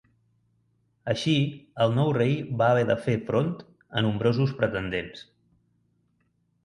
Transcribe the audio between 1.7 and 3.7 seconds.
el nou rei va haver de fer front